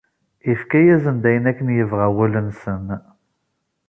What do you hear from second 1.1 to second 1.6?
ayen